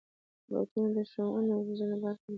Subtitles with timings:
[0.49, 2.29] بوټونه د ښوونې او روزنې برخه دي.